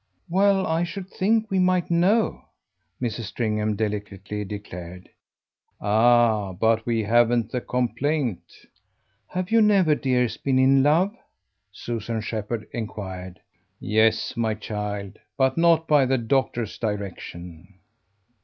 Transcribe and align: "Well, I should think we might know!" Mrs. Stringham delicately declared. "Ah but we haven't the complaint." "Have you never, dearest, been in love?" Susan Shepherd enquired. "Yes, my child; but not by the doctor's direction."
"Well, 0.27 0.65
I 0.65 0.83
should 0.83 1.09
think 1.11 1.51
we 1.51 1.59
might 1.59 1.91
know!" 1.91 2.45
Mrs. 2.99 3.25
Stringham 3.25 3.75
delicately 3.75 4.43
declared. 4.43 5.09
"Ah 5.79 6.53
but 6.53 6.87
we 6.87 7.03
haven't 7.03 7.51
the 7.51 7.61
complaint." 7.61 8.39
"Have 9.27 9.51
you 9.51 9.61
never, 9.61 9.93
dearest, 9.93 10.43
been 10.43 10.57
in 10.57 10.81
love?" 10.81 11.15
Susan 11.71 12.19
Shepherd 12.19 12.67
enquired. 12.73 13.41
"Yes, 13.79 14.35
my 14.35 14.55
child; 14.55 15.19
but 15.37 15.55
not 15.55 15.87
by 15.87 16.07
the 16.07 16.17
doctor's 16.17 16.79
direction." 16.79 17.75